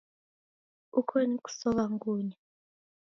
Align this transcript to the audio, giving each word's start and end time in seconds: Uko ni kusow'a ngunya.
Uko 0.99 1.13
ni 1.27 1.37
kusow'a 1.43 1.83
ngunya. 1.93 2.35